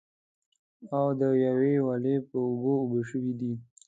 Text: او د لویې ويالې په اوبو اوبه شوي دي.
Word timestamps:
او 0.95 1.07
د 1.19 1.21
لویې 1.31 1.75
ويالې 1.85 2.15
په 2.27 2.35
اوبو 2.45 2.71
اوبه 2.81 2.99
شوي 3.09 3.33
دي. 3.39 3.53